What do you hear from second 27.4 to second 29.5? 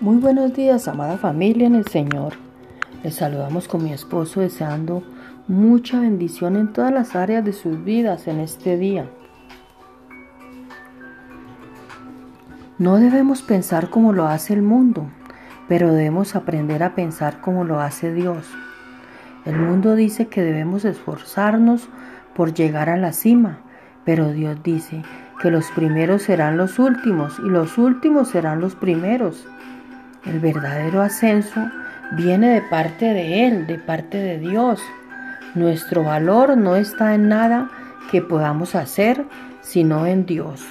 y los últimos serán los primeros.